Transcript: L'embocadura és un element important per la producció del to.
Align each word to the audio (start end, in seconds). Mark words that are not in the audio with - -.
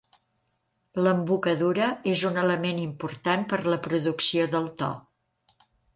L'embocadura 1.07 1.89
és 2.13 2.23
un 2.31 2.41
element 2.45 2.81
important 2.85 3.45
per 3.53 3.61
la 3.75 3.79
producció 3.89 4.49
del 4.57 4.67
to. 4.81 4.89